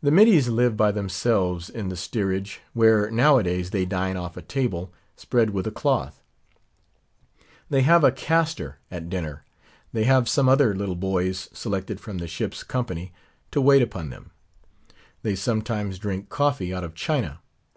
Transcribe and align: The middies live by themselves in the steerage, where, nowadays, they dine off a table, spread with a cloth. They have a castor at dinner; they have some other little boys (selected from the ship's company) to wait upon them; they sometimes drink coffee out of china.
The 0.00 0.12
middies 0.12 0.46
live 0.48 0.76
by 0.76 0.92
themselves 0.92 1.68
in 1.68 1.88
the 1.88 1.96
steerage, 1.96 2.60
where, 2.72 3.10
nowadays, 3.10 3.70
they 3.70 3.84
dine 3.84 4.16
off 4.16 4.36
a 4.36 4.42
table, 4.42 4.92
spread 5.16 5.50
with 5.50 5.66
a 5.66 5.72
cloth. 5.72 6.22
They 7.68 7.82
have 7.82 8.04
a 8.04 8.12
castor 8.12 8.78
at 8.92 9.10
dinner; 9.10 9.44
they 9.92 10.04
have 10.04 10.28
some 10.28 10.48
other 10.48 10.72
little 10.72 10.94
boys 10.94 11.48
(selected 11.52 11.98
from 11.98 12.18
the 12.18 12.28
ship's 12.28 12.62
company) 12.62 13.12
to 13.50 13.60
wait 13.60 13.82
upon 13.82 14.10
them; 14.10 14.30
they 15.24 15.34
sometimes 15.34 15.98
drink 15.98 16.28
coffee 16.28 16.72
out 16.72 16.84
of 16.84 16.94
china. 16.94 17.40